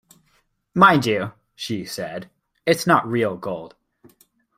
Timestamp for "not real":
2.87-3.37